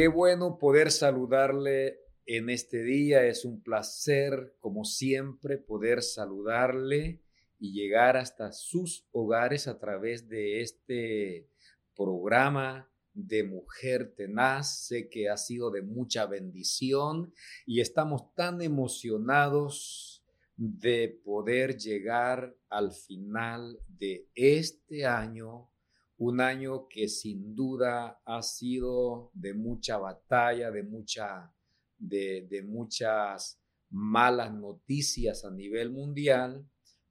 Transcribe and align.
Qué 0.00 0.08
bueno 0.08 0.56
poder 0.56 0.90
saludarle 0.90 1.98
en 2.24 2.48
este 2.48 2.82
día. 2.82 3.26
Es 3.26 3.44
un 3.44 3.62
placer, 3.62 4.56
como 4.58 4.86
siempre, 4.86 5.58
poder 5.58 6.00
saludarle 6.00 7.20
y 7.58 7.74
llegar 7.74 8.16
hasta 8.16 8.50
sus 8.52 9.06
hogares 9.12 9.68
a 9.68 9.78
través 9.78 10.26
de 10.26 10.62
este 10.62 11.50
programa 11.94 12.90
de 13.12 13.44
Mujer 13.44 14.14
Tenaz. 14.16 14.86
Sé 14.86 15.10
que 15.10 15.28
ha 15.28 15.36
sido 15.36 15.70
de 15.70 15.82
mucha 15.82 16.24
bendición 16.24 17.34
y 17.66 17.82
estamos 17.82 18.34
tan 18.34 18.62
emocionados 18.62 20.24
de 20.56 21.20
poder 21.22 21.76
llegar 21.76 22.56
al 22.70 22.92
final 22.92 23.78
de 23.86 24.30
este 24.34 25.04
año 25.04 25.68
un 26.20 26.38
año 26.42 26.86
que 26.86 27.08
sin 27.08 27.56
duda 27.56 28.20
ha 28.26 28.42
sido 28.42 29.30
de 29.32 29.54
mucha 29.54 29.96
batalla, 29.96 30.70
de, 30.70 32.46
de 32.46 32.62
muchas 32.62 33.58
malas 33.88 34.52
noticias 34.52 35.46
a 35.46 35.50
nivel 35.50 35.90
mundial, 35.90 36.62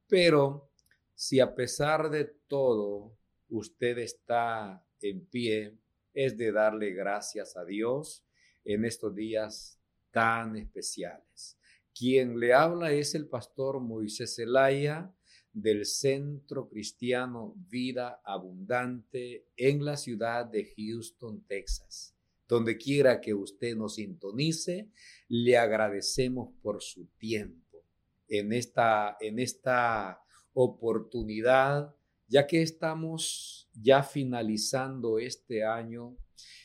pero 0.08 0.70
si 1.16 1.40
a 1.40 1.56
pesar 1.56 2.12
de 2.12 2.26
todo 2.26 3.18
usted 3.50 3.98
está 3.98 4.86
en 5.02 5.26
pie, 5.26 5.76
es 6.14 6.38
de 6.38 6.52
darle 6.52 6.92
gracias 6.92 7.58
a 7.58 7.66
Dios 7.66 8.24
en 8.64 8.86
estos 8.86 9.16
días 9.16 9.80
tan 10.12 10.56
especiales. 10.56 11.58
Quien 11.96 12.40
le 12.40 12.54
habla 12.54 12.92
es 12.92 13.16
el 13.16 13.28
pastor 13.28 13.80
Moisés 13.80 14.36
Zelaya 14.36 15.12
del 15.54 15.86
Centro 15.86 16.70
Cristiano 16.70 17.56
Vida 17.70 18.22
Abundante 18.24 19.48
en 19.58 19.84
la 19.84 19.98
ciudad 19.98 20.46
de 20.46 20.74
Houston, 20.76 21.44
Texas. 21.48 22.16
Donde 22.48 22.78
quiera 22.78 23.22
que 23.22 23.34
usted 23.34 23.76
nos 23.76 23.96
sintonice, 23.96 24.90
le 25.28 25.58
agradecemos 25.58 26.54
por 26.62 26.82
su 26.82 27.06
tiempo 27.18 27.84
en 28.28 28.54
esta, 28.54 29.18
en 29.20 29.40
esta 29.40 30.22
oportunidad, 30.54 31.96
ya 32.28 32.48
que 32.48 32.62
estamos 32.62 33.70
ya 33.74 34.04
finalizando 34.04 35.20
este 35.20 35.64
año 35.64 36.18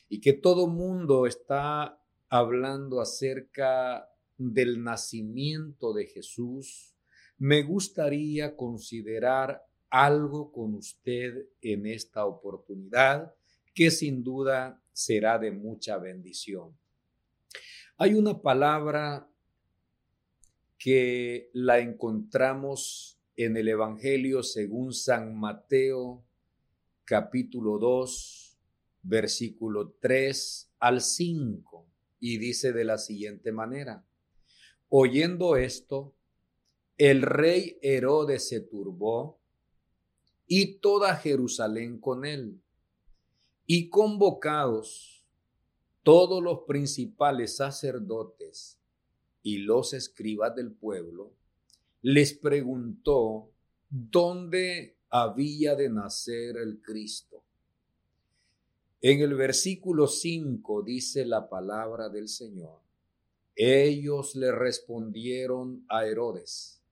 y 0.09 0.21
que 0.21 0.33
todo 0.33 0.69
mundo 0.69 1.27
está 1.27 2.01
hablando 2.29 3.01
acerca 3.01 4.09
del 4.37 4.83
nacimiento 4.83 5.93
de 5.93 6.07
Jesús, 6.07 6.94
me 7.39 7.63
gustaría 7.63 8.57
considerar 8.57 9.63
algo 9.91 10.51
con 10.53 10.75
usted 10.75 11.47
en 11.61 11.87
esta 11.87 12.25
oportunidad 12.25 13.35
que 13.75 13.91
sin 13.91 14.23
duda 14.23 14.81
será 14.93 15.39
de 15.39 15.51
mucha 15.51 15.99
bendición. 15.99 16.77
Hay 17.97 18.15
una 18.15 18.41
palabra 18.41 19.29
que 20.79 21.51
la 21.53 21.79
encontramos 21.79 23.19
en 23.37 23.57
el 23.57 23.69
Evangelio 23.69 24.43
según 24.43 24.93
San 24.93 25.39
Mateo 25.39 26.25
capítulo 27.05 27.79
2 27.79 28.45
versículo 29.05 29.95
3 30.01 30.73
al 30.81 31.01
5 31.01 31.87
y 32.21 32.39
dice 32.39 32.73
de 32.73 32.85
la 32.85 32.99
siguiente 32.99 33.53
manera, 33.53 34.05
oyendo 34.89 35.57
esto, 35.57 36.15
el 36.99 37.23
rey 37.23 37.79
Herodes 37.83 38.49
se 38.49 38.61
turbó 38.61 39.41
y 40.47 40.79
toda 40.79 41.17
Jerusalén 41.17 41.99
con 41.99 42.25
él. 42.25 42.61
Y 43.67 43.89
convocados 43.89 45.25
todos 46.03 46.43
los 46.43 46.61
principales 46.67 47.57
sacerdotes 47.57 48.79
y 49.43 49.59
los 49.59 49.95
escribas 49.95 50.55
del 50.55 50.71
pueblo, 50.71 51.33
les 52.03 52.35
preguntó 52.35 53.51
dónde 53.89 54.99
había 55.09 55.75
de 55.75 55.89
nacer 55.89 56.59
el 56.59 56.83
Cristo. 56.83 57.43
En 59.01 59.21
el 59.21 59.35
versículo 59.35 60.07
5 60.07 60.83
dice 60.83 61.25
la 61.25 61.49
palabra 61.49 62.09
del 62.09 62.29
Señor. 62.29 62.81
Ellos 63.57 64.35
le 64.35 64.51
respondieron 64.53 65.85
a 65.89 66.07
Herodes, 66.07 66.83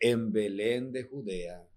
en 0.00 0.32
Belén 0.32 0.92
de 0.92 1.04
Judea, 1.04 1.68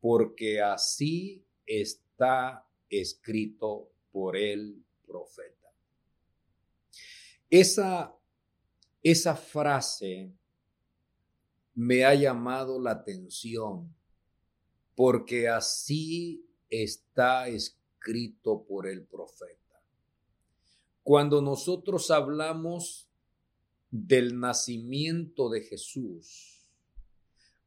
porque 0.00 0.60
así 0.60 1.44
está 1.66 2.66
escrito 2.88 3.90
por 4.10 4.36
el 4.36 4.84
profeta. 5.06 5.72
Esa, 7.50 8.14
esa 9.02 9.36
frase 9.36 10.32
me 11.74 12.04
ha 12.04 12.14
llamado 12.14 12.80
la 12.80 12.92
atención, 12.92 13.94
porque 14.94 15.48
así 15.48 16.46
está 16.68 17.48
escrito 17.48 18.64
por 18.64 18.86
el 18.86 19.04
profeta. 19.04 19.82
Cuando 21.02 21.42
nosotros 21.42 22.10
hablamos 22.10 23.08
del 23.90 24.38
nacimiento 24.38 25.50
de 25.50 25.62
Jesús, 25.62 26.53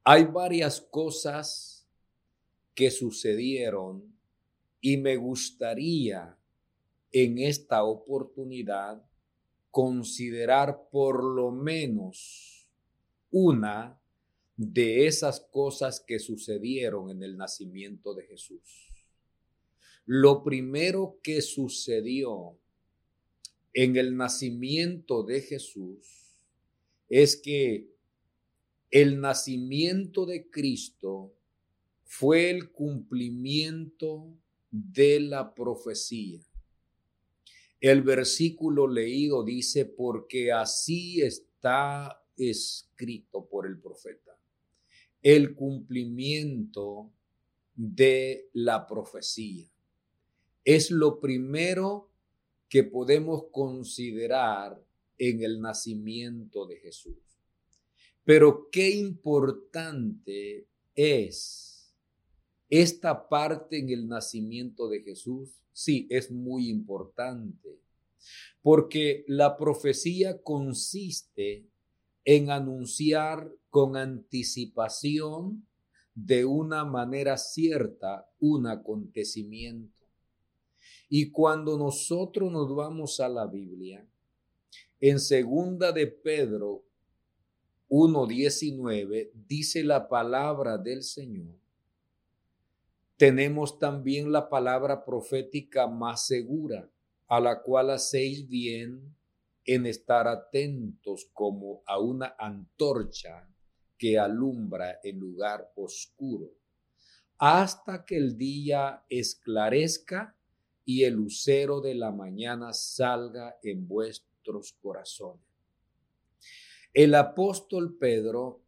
hay 0.10 0.24
varias 0.24 0.80
cosas 0.80 1.86
que 2.74 2.92
sucedieron 2.92 4.18
y 4.80 4.96
me 4.96 5.18
gustaría 5.18 6.38
en 7.12 7.40
esta 7.40 7.84
oportunidad 7.84 9.06
considerar 9.70 10.88
por 10.90 11.22
lo 11.22 11.52
menos 11.52 12.70
una 13.32 14.00
de 14.56 15.08
esas 15.08 15.42
cosas 15.42 16.00
que 16.00 16.20
sucedieron 16.20 17.10
en 17.10 17.22
el 17.22 17.36
nacimiento 17.36 18.14
de 18.14 18.28
Jesús. 18.28 18.88
Lo 20.06 20.42
primero 20.42 21.20
que 21.22 21.42
sucedió 21.42 22.58
en 23.74 23.98
el 23.98 24.16
nacimiento 24.16 25.24
de 25.24 25.42
Jesús 25.42 26.40
es 27.10 27.36
que 27.36 27.97
el 28.90 29.20
nacimiento 29.20 30.26
de 30.26 30.50
Cristo 30.50 31.34
fue 32.04 32.50
el 32.50 32.72
cumplimiento 32.72 34.34
de 34.72 35.20
la 35.20 35.54
profecía. 35.54 36.40
El 37.80 38.02
versículo 38.02 38.88
leído 38.88 39.44
dice, 39.44 39.86
porque 39.86 40.52
así 40.52 41.22
está 41.22 42.24
escrito 42.38 43.48
por 43.48 43.68
el 43.68 43.80
profeta. 43.80 44.40
El 45.22 45.54
cumplimiento 45.54 47.12
de 47.76 48.50
la 48.54 48.88
profecía. 48.88 49.70
Es 50.64 50.90
lo 50.92 51.20
primero 51.20 52.10
que 52.70 52.84
podemos 52.84 53.46
considerar 53.52 54.84
en 55.18 55.44
el 55.44 55.62
nacimiento 55.62 56.66
de 56.66 56.78
Jesús. 56.78 57.27
Pero 58.28 58.68
qué 58.70 58.90
importante 58.90 60.68
es 60.94 61.96
esta 62.70 63.30
parte 63.30 63.80
en 63.80 63.90
el 63.90 64.06
nacimiento 64.06 64.90
de 64.90 65.02
Jesús. 65.02 65.62
Sí, 65.72 66.08
es 66.10 66.30
muy 66.30 66.68
importante, 66.68 67.80
porque 68.62 69.24
la 69.30 69.56
profecía 69.56 70.42
consiste 70.42 71.70
en 72.26 72.52
anunciar 72.52 73.50
con 73.70 73.96
anticipación 73.96 75.66
de 76.14 76.44
una 76.44 76.84
manera 76.84 77.38
cierta 77.38 78.30
un 78.42 78.68
acontecimiento. 78.68 80.04
Y 81.08 81.32
cuando 81.32 81.78
nosotros 81.78 82.52
nos 82.52 82.76
vamos 82.76 83.22
a 83.22 83.30
la 83.30 83.48
Biblia, 83.48 84.06
en 85.00 85.18
segunda 85.22 85.94
de 85.94 86.08
Pedro 86.08 86.87
1.19 87.90 89.32
dice 89.48 89.84
la 89.84 90.10
palabra 90.10 90.78
del 90.78 91.04
Señor. 91.04 91.56
Tenemos 93.16 93.80
también 93.80 94.32
la 94.32 94.50
palabra 94.50 95.06
profética 95.06 95.88
más 95.88 96.28
segura, 96.28 96.92
a 97.28 97.40
la 97.40 97.62
cual 97.62 97.90
hacéis 97.92 98.48
bien 98.48 99.16
en 99.66 99.86
estar 99.86 100.28
atentos 100.28 101.30
como 101.34 101.82
a 101.86 102.00
una 102.00 102.36
antorcha 102.38 103.50
que 103.98 104.20
alumbra 104.20 105.00
el 105.04 105.18
lugar 105.18 105.72
oscuro, 105.76 106.52
hasta 107.38 108.06
que 108.06 108.18
el 108.18 108.38
día 108.38 109.04
esclarezca 109.10 110.38
y 110.86 111.04
el 111.04 111.16
lucero 111.16 111.82
de 111.82 111.96
la 111.96 112.12
mañana 112.12 112.72
salga 112.74 113.58
en 113.64 113.88
vuestros 113.88 114.74
corazones. 114.74 115.47
El 116.98 117.14
apóstol 117.14 117.96
Pedro 118.00 118.64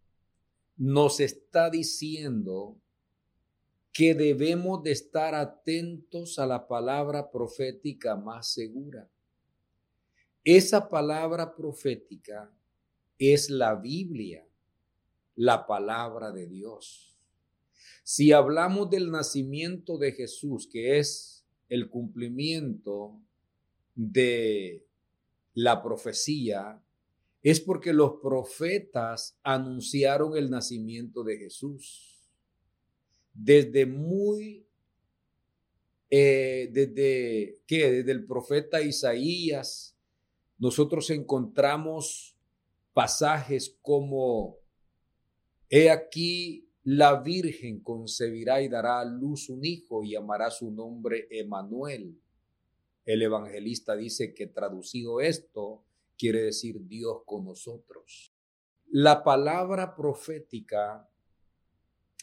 nos 0.78 1.20
está 1.20 1.72
diciendo 1.72 2.80
que 3.92 4.14
debemos 4.14 4.84
de 4.84 4.92
estar 4.92 5.34
atentos 5.34 6.38
a 6.38 6.46
la 6.46 6.68
palabra 6.68 7.32
profética 7.32 8.16
más 8.16 8.54
segura. 8.54 9.10
Esa 10.44 10.90
palabra 10.90 11.56
profética 11.56 12.54
es 13.18 13.50
la 13.50 13.74
Biblia, 13.74 14.48
la 15.36 15.66
palabra 15.66 16.32
de 16.32 16.46
Dios. 16.46 17.18
Si 18.04 18.32
hablamos 18.32 18.92
del 18.92 19.10
nacimiento 19.10 19.98
de 19.98 20.12
Jesús, 20.12 20.70
que 20.72 21.00
es 21.00 21.48
el 21.68 21.90
cumplimiento 21.90 23.20
de 23.96 24.86
la 25.56 25.82
profecía, 25.82 26.80
es 27.42 27.62
porque 27.62 27.94
los 27.94 28.16
profetas 28.22 29.38
anunciaron 29.44 30.36
el 30.36 30.50
nacimiento 30.50 31.24
de 31.24 31.38
Jesús. 31.38 32.30
Desde 33.34 33.86
muy, 33.86 34.68
eh, 36.10 36.70
desde, 36.72 37.62
¿qué? 37.66 37.92
Desde 37.92 38.12
el 38.12 38.26
profeta 38.26 38.82
Isaías, 38.82 39.96
nosotros 40.58 41.10
encontramos 41.10 42.36
pasajes 42.94 43.78
como, 43.82 44.58
he 45.70 45.90
aquí, 45.90 46.70
la 46.84 47.22
Virgen 47.22 47.82
concebirá 47.82 48.62
y 48.62 48.68
dará 48.68 49.00
a 49.00 49.06
luz 49.06 49.48
un 49.50 49.64
hijo 49.64 50.04
y 50.04 50.12
llamará 50.12 50.50
su 50.52 50.72
nombre 50.72 51.28
Emanuel. 51.30 52.20
El 53.06 53.22
evangelista 53.22 53.96
dice 53.96 54.34
que 54.34 54.48
traducido 54.48 55.22
esto, 55.22 55.86
quiere 56.20 56.44
decir 56.44 56.76
Dios 56.86 57.22
con 57.26 57.46
nosotros. 57.46 58.34
La 58.92 59.24
palabra 59.24 59.96
profética 59.96 61.10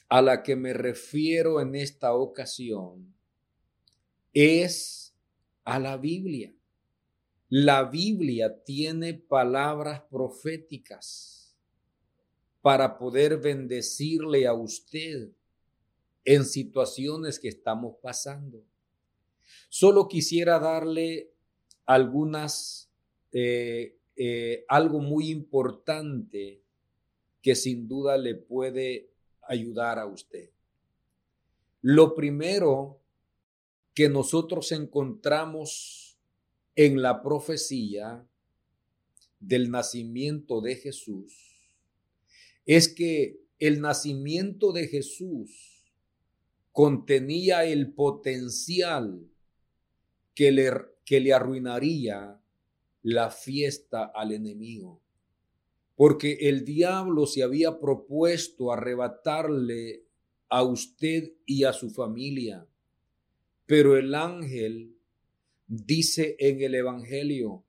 a 0.08 0.22
la 0.22 0.42
que 0.42 0.54
me 0.54 0.72
refiero 0.72 1.60
en 1.60 1.74
esta 1.74 2.14
ocasión 2.14 3.14
es 4.34 5.16
a 5.64 5.80
la 5.80 5.96
Biblia. 5.96 6.54
La 7.48 7.84
Biblia 7.84 8.62
tiene 8.64 9.14
palabras 9.14 10.02
proféticas 10.10 11.56
para 12.60 12.98
poder 12.98 13.38
bendecirle 13.38 14.46
a 14.46 14.52
usted 14.52 15.30
en 16.24 16.44
situaciones 16.44 17.38
que 17.38 17.48
estamos 17.48 17.96
pasando. 18.02 18.64
Solo 19.68 20.08
quisiera 20.08 20.58
darle 20.58 21.32
algunas 21.86 22.85
eh, 23.38 23.98
eh, 24.16 24.64
algo 24.66 24.98
muy 24.98 25.28
importante 25.28 26.62
que 27.42 27.54
sin 27.54 27.86
duda 27.86 28.16
le 28.16 28.34
puede 28.34 29.10
ayudar 29.42 29.98
a 29.98 30.06
usted. 30.06 30.48
Lo 31.82 32.14
primero 32.14 32.98
que 33.92 34.08
nosotros 34.08 34.72
encontramos 34.72 36.16
en 36.76 37.02
la 37.02 37.22
profecía 37.22 38.26
del 39.38 39.70
nacimiento 39.70 40.62
de 40.62 40.76
Jesús 40.76 41.60
es 42.64 42.88
que 42.88 43.38
el 43.58 43.82
nacimiento 43.82 44.72
de 44.72 44.88
Jesús 44.88 45.84
contenía 46.72 47.66
el 47.66 47.92
potencial 47.92 49.28
que 50.34 50.52
le, 50.52 50.72
que 51.04 51.20
le 51.20 51.34
arruinaría 51.34 52.40
la 53.06 53.30
fiesta 53.30 54.06
al 54.06 54.32
enemigo, 54.32 55.00
porque 55.94 56.38
el 56.40 56.64
diablo 56.64 57.26
se 57.26 57.44
había 57.44 57.78
propuesto 57.78 58.72
arrebatarle 58.72 60.02
a 60.48 60.64
usted 60.64 61.32
y 61.46 61.62
a 61.62 61.72
su 61.72 61.90
familia. 61.90 62.66
Pero 63.64 63.96
el 63.96 64.12
ángel 64.12 64.96
dice 65.68 66.34
en 66.40 66.60
el 66.60 66.74
Evangelio, 66.74 67.62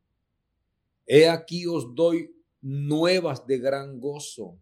He 1.05 1.29
aquí 1.29 1.67
os 1.67 1.93
doy 1.93 2.35
nuevas 2.61 3.45
de 3.45 3.59
gran 3.59 3.99
gozo, 3.99 4.57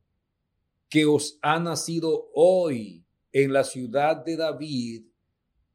que 0.90 1.06
os 1.06 1.40
ha 1.42 1.58
nacido 1.58 2.32
hoy 2.34 3.06
en 3.32 3.54
la 3.54 3.64
ciudad 3.64 4.26
de 4.26 4.36
David 4.36 5.06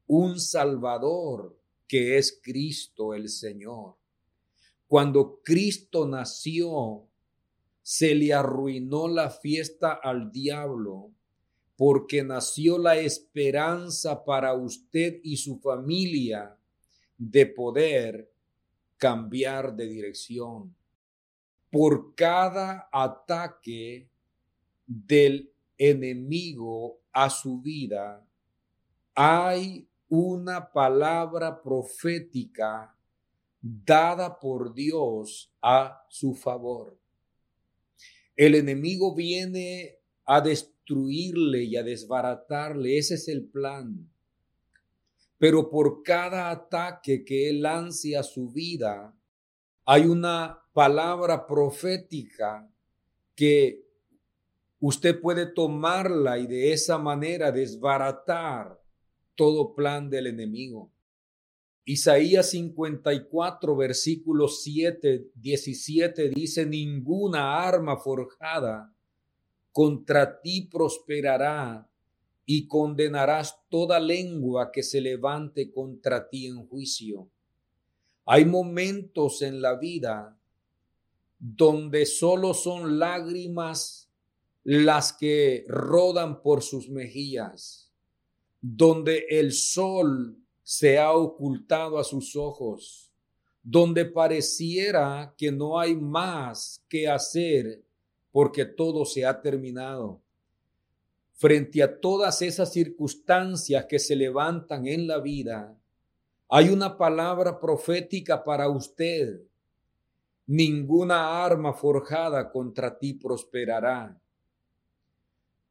un 0.05 0.39
Salvador, 0.39 1.59
que 1.87 2.19
es 2.19 2.39
Cristo 2.43 3.15
el 3.15 3.29
Señor. 3.29 4.00
Cuando 4.91 5.39
Cristo 5.41 6.05
nació, 6.05 7.07
se 7.81 8.13
le 8.13 8.33
arruinó 8.33 9.07
la 9.07 9.29
fiesta 9.29 9.93
al 9.93 10.33
diablo 10.33 11.13
porque 11.77 12.25
nació 12.25 12.77
la 12.77 12.97
esperanza 12.97 14.25
para 14.25 14.53
usted 14.53 15.21
y 15.23 15.37
su 15.37 15.59
familia 15.59 16.57
de 17.17 17.45
poder 17.45 18.33
cambiar 18.97 19.77
de 19.77 19.87
dirección. 19.87 20.75
Por 21.69 22.13
cada 22.13 22.89
ataque 22.91 24.09
del 24.85 25.53
enemigo 25.77 26.99
a 27.13 27.29
su 27.29 27.61
vida, 27.61 28.27
hay 29.15 29.87
una 30.09 30.69
palabra 30.69 31.61
profética 31.61 32.93
dada 33.61 34.39
por 34.39 34.73
Dios 34.73 35.53
a 35.61 36.03
su 36.09 36.33
favor. 36.33 36.99
El 38.35 38.55
enemigo 38.55 39.13
viene 39.13 39.99
a 40.25 40.41
destruirle 40.41 41.63
y 41.63 41.75
a 41.75 41.83
desbaratarle, 41.83 42.97
ese 42.97 43.15
es 43.15 43.27
el 43.27 43.45
plan. 43.45 44.09
Pero 45.37 45.69
por 45.69 46.03
cada 46.03 46.49
ataque 46.49 47.23
que 47.23 47.49
él 47.49 47.61
lance 47.61 48.17
a 48.17 48.23
su 48.23 48.51
vida, 48.51 49.15
hay 49.85 50.05
una 50.05 50.63
palabra 50.73 51.45
profética 51.45 52.69
que 53.35 53.85
usted 54.79 55.19
puede 55.19 55.45
tomarla 55.47 56.37
y 56.37 56.47
de 56.47 56.73
esa 56.73 56.97
manera 56.97 57.51
desbaratar 57.51 58.79
todo 59.35 59.73
plan 59.75 60.09
del 60.09 60.27
enemigo. 60.27 60.91
Isaías 61.85 62.51
54, 62.51 63.75
versículos 63.75 64.61
7, 64.63 65.31
17 65.33 66.29
dice, 66.29 66.65
ninguna 66.65 67.61
arma 67.61 67.97
forjada 67.97 68.93
contra 69.71 70.41
ti 70.41 70.67
prosperará 70.71 71.89
y 72.45 72.67
condenarás 72.67 73.57
toda 73.69 73.99
lengua 73.99 74.71
que 74.71 74.83
se 74.83 75.01
levante 75.01 75.71
contra 75.71 76.29
ti 76.29 76.47
en 76.47 76.67
juicio. 76.67 77.29
Hay 78.25 78.45
momentos 78.45 79.41
en 79.41 79.61
la 79.61 79.75
vida 79.75 80.37
donde 81.39 82.05
solo 82.05 82.53
son 82.53 82.99
lágrimas 82.99 84.11
las 84.63 85.13
que 85.13 85.65
rodan 85.67 86.43
por 86.43 86.61
sus 86.61 86.89
mejillas, 86.89 87.91
donde 88.61 89.25
el 89.29 89.53
sol 89.53 90.40
se 90.63 90.99
ha 90.99 91.11
ocultado 91.11 91.97
a 91.97 92.03
sus 92.03 92.35
ojos, 92.35 93.11
donde 93.63 94.05
pareciera 94.05 95.33
que 95.37 95.51
no 95.51 95.79
hay 95.79 95.95
más 95.95 96.83
que 96.87 97.07
hacer 97.07 97.83
porque 98.31 98.65
todo 98.65 99.05
se 99.05 99.25
ha 99.25 99.41
terminado. 99.41 100.21
Frente 101.33 101.81
a 101.81 101.99
todas 101.99 102.41
esas 102.41 102.71
circunstancias 102.71 103.85
que 103.85 103.99
se 103.99 104.15
levantan 104.15 104.87
en 104.87 105.07
la 105.07 105.19
vida, 105.19 105.77
hay 106.49 106.69
una 106.69 106.97
palabra 106.97 107.59
profética 107.59 108.43
para 108.43 108.69
usted. 108.69 109.41
Ninguna 110.47 111.43
arma 111.43 111.73
forjada 111.73 112.51
contra 112.51 112.97
ti 112.97 113.13
prosperará. 113.13 114.19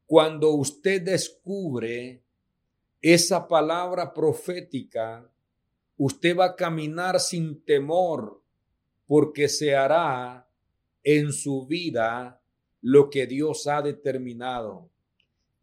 Cuando 0.07 0.49
usted 0.51 1.01
descubre 1.03 2.23
esa 3.01 3.47
palabra 3.47 4.13
profética, 4.13 5.27
usted 5.97 6.37
va 6.37 6.45
a 6.45 6.55
caminar 6.55 7.19
sin 7.19 7.61
temor 7.63 8.41
porque 9.07 9.49
se 9.49 9.75
hará 9.75 10.47
en 11.03 11.33
su 11.33 11.65
vida 11.65 12.41
lo 12.81 13.09
que 13.09 13.25
Dios 13.25 13.67
ha 13.67 13.81
determinado. 13.81 14.89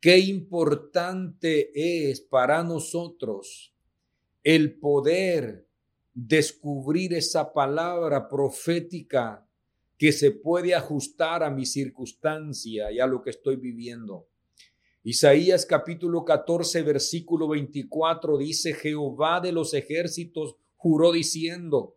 Qué 0.01 0.19
importante 0.19 1.71
es 1.75 2.21
para 2.21 2.63
nosotros 2.63 3.75
el 4.45 4.79
poder 4.79 5.67
descubrir 6.15 7.15
esa 7.15 7.53
palabra 7.53 8.29
profética 8.29 9.47
que 9.97 10.13
se 10.13 10.31
puede 10.31 10.75
ajustar 10.75 11.43
a 11.43 11.51
mi 11.51 11.67
circunstancia 11.67 12.93
y 12.93 13.01
a 13.01 13.07
lo 13.07 13.21
que 13.21 13.31
estoy 13.31 13.57
viviendo. 13.57 14.28
Isaías 15.05 15.65
capítulo 15.65 16.25
14, 16.25 16.83
versículo 16.83 17.49
24 17.49 18.37
dice, 18.37 18.75
Jehová 18.75 19.41
de 19.41 19.53
los 19.53 19.73
ejércitos 19.73 20.57
juró 20.77 21.13
diciendo, 21.13 21.97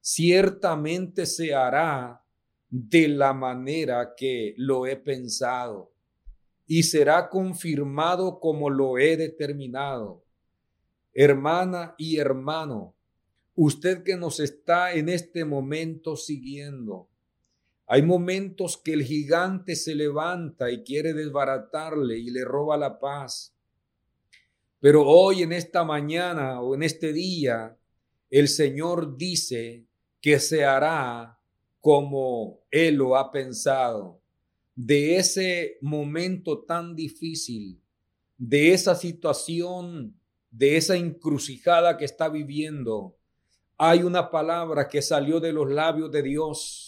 ciertamente 0.00 1.26
se 1.26 1.52
hará 1.52 2.22
de 2.70 3.08
la 3.08 3.32
manera 3.32 4.14
que 4.16 4.54
lo 4.56 4.86
he 4.86 4.96
pensado 4.96 5.90
y 6.66 6.84
será 6.84 7.28
confirmado 7.28 8.38
como 8.38 8.70
lo 8.70 8.98
he 8.98 9.16
determinado. 9.16 10.22
Hermana 11.14 11.94
y 11.98 12.18
hermano, 12.18 12.94
usted 13.56 14.04
que 14.04 14.16
nos 14.16 14.38
está 14.38 14.92
en 14.92 15.08
este 15.08 15.44
momento 15.44 16.14
siguiendo, 16.14 17.08
hay 17.90 18.02
momentos 18.02 18.76
que 18.76 18.92
el 18.92 19.02
gigante 19.02 19.74
se 19.74 19.94
levanta 19.94 20.70
y 20.70 20.82
quiere 20.82 21.14
desbaratarle 21.14 22.18
y 22.18 22.28
le 22.28 22.44
roba 22.44 22.76
la 22.76 23.00
paz. 23.00 23.56
Pero 24.78 25.06
hoy 25.06 25.42
en 25.42 25.52
esta 25.52 25.84
mañana 25.84 26.60
o 26.60 26.74
en 26.74 26.82
este 26.82 27.14
día, 27.14 27.78
el 28.28 28.48
Señor 28.48 29.16
dice 29.16 29.86
que 30.20 30.38
se 30.38 30.66
hará 30.66 31.40
como 31.80 32.60
Él 32.70 32.96
lo 32.96 33.16
ha 33.16 33.32
pensado. 33.32 34.20
De 34.74 35.16
ese 35.16 35.78
momento 35.80 36.64
tan 36.64 36.94
difícil, 36.94 37.80
de 38.36 38.74
esa 38.74 38.96
situación, 38.96 40.14
de 40.50 40.76
esa 40.76 40.94
encrucijada 40.94 41.96
que 41.96 42.04
está 42.04 42.28
viviendo, 42.28 43.16
hay 43.78 44.02
una 44.02 44.30
palabra 44.30 44.88
que 44.88 45.00
salió 45.00 45.40
de 45.40 45.54
los 45.54 45.70
labios 45.70 46.12
de 46.12 46.22
Dios 46.22 46.87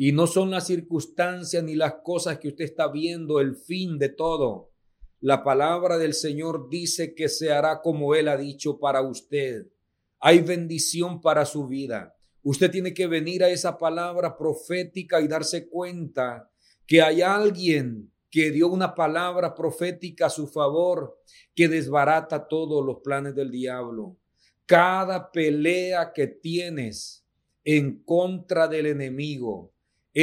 y 0.00 0.12
no 0.12 0.28
son 0.28 0.52
las 0.52 0.68
circunstancias 0.68 1.64
ni 1.64 1.74
las 1.74 1.94
cosas 2.04 2.38
que 2.38 2.46
usted 2.46 2.66
está 2.66 2.86
viendo 2.86 3.40
el 3.40 3.56
fin 3.56 3.98
de 3.98 4.08
todo. 4.08 4.70
La 5.18 5.42
palabra 5.42 5.98
del 5.98 6.14
Señor 6.14 6.68
dice 6.70 7.16
que 7.16 7.28
se 7.28 7.50
hará 7.50 7.80
como 7.82 8.14
Él 8.14 8.28
ha 8.28 8.36
dicho 8.36 8.78
para 8.78 9.02
usted. 9.02 9.66
Hay 10.20 10.38
bendición 10.38 11.20
para 11.20 11.44
su 11.44 11.66
vida. 11.66 12.16
Usted 12.44 12.70
tiene 12.70 12.94
que 12.94 13.08
venir 13.08 13.42
a 13.42 13.48
esa 13.48 13.76
palabra 13.76 14.38
profética 14.38 15.20
y 15.20 15.26
darse 15.26 15.68
cuenta 15.68 16.48
que 16.86 17.02
hay 17.02 17.20
alguien 17.20 18.12
que 18.30 18.52
dio 18.52 18.68
una 18.68 18.94
palabra 18.94 19.52
profética 19.52 20.26
a 20.26 20.30
su 20.30 20.46
favor 20.46 21.20
que 21.56 21.66
desbarata 21.66 22.46
todos 22.46 22.86
los 22.86 22.98
planes 23.02 23.34
del 23.34 23.50
diablo. 23.50 24.16
Cada 24.64 25.32
pelea 25.32 26.12
que 26.12 26.28
tienes 26.28 27.26
en 27.64 28.04
contra 28.04 28.68
del 28.68 28.86
enemigo 28.86 29.72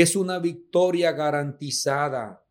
es 0.01 0.17
una 0.17 0.39
victoria 0.39 1.13
garantizada 1.13 2.43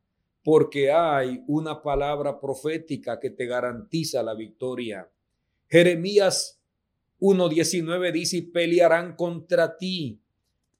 porque 0.42 0.90
hay 0.90 1.44
una 1.46 1.82
palabra 1.82 2.40
profética 2.40 3.20
que 3.20 3.28
te 3.28 3.44
garantiza 3.44 4.22
la 4.22 4.32
victoria. 4.32 5.10
Jeremías 5.68 6.58
1.19 7.20 8.12
dice, 8.12 8.48
pelearán 8.50 9.14
contra 9.14 9.76
ti, 9.76 10.22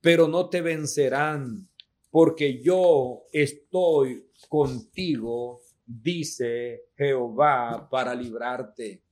pero 0.01 0.27
no 0.27 0.49
te 0.49 0.61
vencerán, 0.61 1.69
porque 2.09 2.59
yo 2.63 3.25
estoy 3.31 4.25
contigo, 4.49 5.61
dice 5.85 6.85
Jehová, 6.97 7.87
para 7.91 8.15
librarte. 8.15 9.03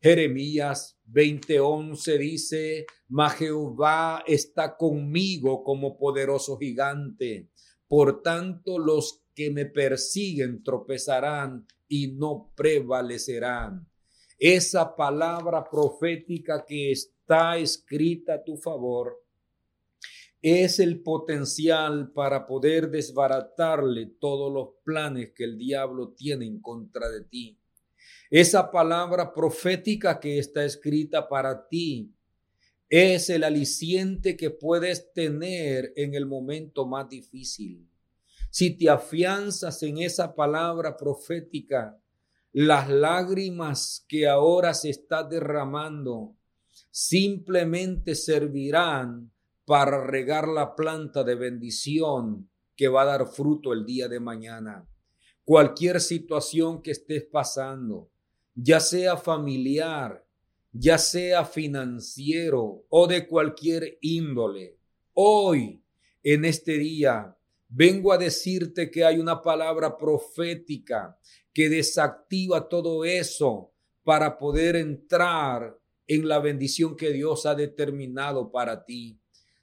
Jeremías 0.00 0.95
20:11 1.06 2.18
dice, 2.18 2.86
mas 3.08 3.34
Jehová 3.34 4.24
está 4.26 4.76
conmigo 4.76 5.62
como 5.62 5.96
poderoso 5.96 6.58
gigante. 6.58 7.50
Por 7.88 8.22
tanto, 8.22 8.78
los 8.78 9.22
que 9.34 9.50
me 9.50 9.66
persiguen 9.66 10.62
tropezarán 10.62 11.66
y 11.88 12.08
no 12.08 12.52
prevalecerán. 12.56 13.88
Esa 14.38 14.96
palabra 14.96 15.68
profética 15.70 16.64
que 16.66 16.90
está 16.90 17.56
escrita 17.56 18.34
a 18.34 18.44
tu 18.44 18.56
favor 18.56 19.22
es 20.42 20.78
el 20.78 21.02
potencial 21.02 22.12
para 22.12 22.46
poder 22.46 22.90
desbaratarle 22.90 24.06
todos 24.20 24.52
los 24.52 24.68
planes 24.84 25.32
que 25.34 25.44
el 25.44 25.58
diablo 25.58 26.12
tiene 26.12 26.46
en 26.46 26.60
contra 26.60 27.08
de 27.08 27.24
ti. 27.24 27.58
Esa 28.30 28.70
palabra 28.70 29.32
profética 29.32 30.18
que 30.18 30.38
está 30.38 30.64
escrita 30.64 31.28
para 31.28 31.68
ti 31.68 32.12
es 32.88 33.30
el 33.30 33.44
aliciente 33.44 34.36
que 34.36 34.50
puedes 34.50 35.12
tener 35.12 35.92
en 35.96 36.14
el 36.14 36.26
momento 36.26 36.86
más 36.86 37.08
difícil. 37.08 37.88
Si 38.50 38.76
te 38.76 38.88
afianzas 38.88 39.82
en 39.82 39.98
esa 39.98 40.34
palabra 40.34 40.96
profética, 40.96 42.00
las 42.52 42.88
lágrimas 42.88 44.04
que 44.08 44.26
ahora 44.26 44.72
se 44.72 44.90
está 44.90 45.22
derramando 45.22 46.36
simplemente 46.90 48.14
servirán 48.14 49.30
para 49.66 50.04
regar 50.04 50.48
la 50.48 50.74
planta 50.74 51.22
de 51.22 51.34
bendición 51.34 52.48
que 52.76 52.88
va 52.88 53.02
a 53.02 53.06
dar 53.06 53.26
fruto 53.26 53.72
el 53.72 53.84
día 53.84 54.08
de 54.08 54.20
mañana. 54.20 54.88
Cualquier 55.44 56.00
situación 56.00 56.82
que 56.82 56.92
estés 56.92 57.24
pasando, 57.24 58.10
ya 58.56 58.80
sea 58.80 59.18
familiar, 59.18 60.26
ya 60.72 60.96
sea 60.96 61.44
financiero 61.44 62.84
o 62.88 63.06
de 63.06 63.26
cualquier 63.28 63.98
índole. 64.00 64.78
Hoy, 65.12 65.82
en 66.22 66.44
este 66.46 66.78
día, 66.78 67.36
vengo 67.68 68.12
a 68.12 68.18
decirte 68.18 68.90
que 68.90 69.04
hay 69.04 69.18
una 69.18 69.42
palabra 69.42 69.96
profética 69.96 71.18
que 71.52 71.68
desactiva 71.68 72.68
todo 72.68 73.04
eso 73.04 73.72
para 74.02 74.38
poder 74.38 74.76
entrar 74.76 75.78
en 76.06 76.26
la 76.26 76.38
bendición 76.38 76.96
que 76.96 77.12
Dios 77.12 77.44
ha 77.44 77.54
determinado 77.54 78.50
para 78.50 78.84
ti. 78.84 79.20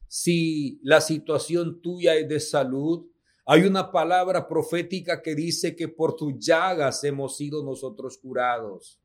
Si 0.07 0.79
la 0.83 1.01
situación 1.01 1.81
tuya 1.81 2.15
es 2.15 2.27
de 2.27 2.39
salud, 2.39 3.07
hay 3.45 3.63
una 3.63 3.91
palabra 3.91 4.47
profética 4.47 5.21
que 5.21 5.35
dice 5.35 5.75
que 5.75 5.89
por 5.89 6.15
tus 6.15 6.33
llagas 6.39 7.03
hemos 7.03 7.35
sido 7.35 7.63
nosotros 7.63 8.17
curados. 8.17 9.01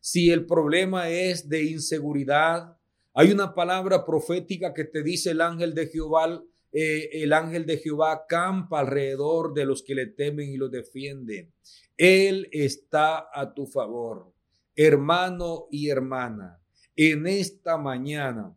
Si 0.00 0.30
el 0.30 0.46
problema 0.46 1.10
es 1.10 1.48
de 1.48 1.64
inseguridad, 1.64 2.76
hay 3.12 3.32
una 3.32 3.52
palabra 3.54 4.04
profética 4.04 4.72
que 4.72 4.84
te 4.84 5.02
dice 5.02 5.32
el 5.32 5.40
ángel 5.40 5.74
de 5.74 5.88
Jehová, 5.88 6.40
eh, 6.72 7.08
el 7.14 7.32
ángel 7.32 7.66
de 7.66 7.78
Jehová 7.78 8.12
acampa 8.12 8.80
alrededor 8.80 9.52
de 9.54 9.64
los 9.64 9.82
que 9.82 9.96
le 9.96 10.06
temen 10.06 10.48
y 10.50 10.56
lo 10.56 10.68
defienden. 10.68 11.52
Él 11.96 12.48
está 12.52 13.28
a 13.32 13.52
tu 13.52 13.66
favor, 13.66 14.32
hermano 14.76 15.66
y 15.70 15.88
hermana. 15.88 16.62
En 16.94 17.26
esta 17.26 17.76
mañana 17.76 18.54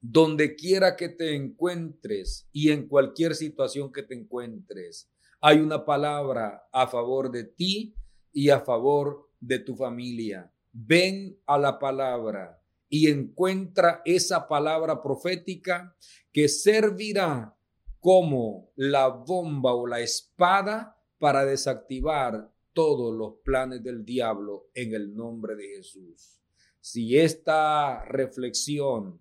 donde 0.00 0.54
quiera 0.54 0.96
que 0.96 1.08
te 1.08 1.34
encuentres 1.34 2.48
y 2.52 2.70
en 2.70 2.86
cualquier 2.86 3.34
situación 3.34 3.92
que 3.92 4.02
te 4.02 4.14
encuentres, 4.14 5.10
hay 5.40 5.58
una 5.58 5.84
palabra 5.84 6.68
a 6.72 6.86
favor 6.86 7.30
de 7.30 7.44
ti 7.44 7.94
y 8.32 8.50
a 8.50 8.60
favor 8.60 9.28
de 9.40 9.58
tu 9.58 9.74
familia. 9.76 10.52
Ven 10.72 11.38
a 11.46 11.58
la 11.58 11.78
palabra 11.78 12.60
y 12.88 13.08
encuentra 13.08 14.02
esa 14.04 14.48
palabra 14.48 15.02
profética 15.02 15.94
que 16.32 16.48
servirá 16.48 17.54
como 18.00 18.70
la 18.76 19.08
bomba 19.08 19.74
o 19.74 19.86
la 19.86 20.00
espada 20.00 20.96
para 21.18 21.44
desactivar 21.44 22.50
todos 22.72 23.14
los 23.14 23.34
planes 23.44 23.82
del 23.82 24.04
diablo 24.04 24.70
en 24.74 24.94
el 24.94 25.14
nombre 25.14 25.56
de 25.56 25.68
Jesús. 25.76 26.40
Si 26.80 27.18
esta 27.18 28.04
reflexión 28.04 29.20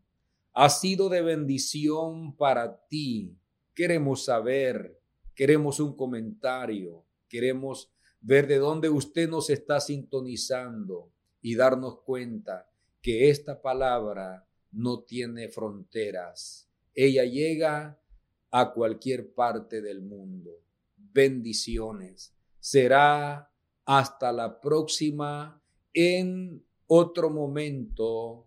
ha 0.59 0.71
sido 0.71 1.07
de 1.07 1.21
bendición 1.21 2.35
para 2.35 2.87
ti. 2.87 3.37
Queremos 3.75 4.25
saber, 4.25 4.99
queremos 5.35 5.79
un 5.79 5.95
comentario, 5.95 7.05
queremos 7.29 7.93
ver 8.21 8.47
de 8.47 8.57
dónde 8.57 8.89
usted 8.89 9.29
nos 9.29 9.51
está 9.51 9.79
sintonizando 9.79 11.13
y 11.41 11.53
darnos 11.53 12.01
cuenta 12.01 12.67
que 13.03 13.29
esta 13.29 13.61
palabra 13.61 14.47
no 14.71 15.03
tiene 15.03 15.47
fronteras. 15.47 16.67
Ella 16.95 17.23
llega 17.25 18.01
a 18.49 18.73
cualquier 18.73 19.35
parte 19.35 19.79
del 19.79 20.01
mundo. 20.01 20.63
Bendiciones. 20.95 22.35
Será 22.59 23.53
hasta 23.85 24.31
la 24.31 24.59
próxima 24.59 25.61
en 25.93 26.65
otro 26.87 27.29
momento 27.29 28.46